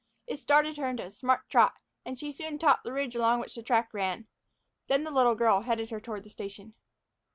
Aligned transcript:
It 0.25 0.37
started 0.37 0.77
her 0.77 0.87
into 0.87 1.05
a 1.05 1.11
smart 1.11 1.47
trot, 1.47 1.75
and 2.03 2.19
she 2.19 2.31
soon 2.31 2.57
topped 2.57 2.83
the 2.83 2.91
ridge 2.91 3.15
along 3.15 3.39
which 3.39 3.53
the 3.53 3.61
track 3.61 3.93
ran. 3.93 4.25
Then 4.87 5.03
the 5.03 5.11
little 5.11 5.35
girl 5.35 5.61
headed 5.61 5.91
her 5.91 5.99
toward 6.01 6.23
the 6.23 6.29
station. 6.31 6.73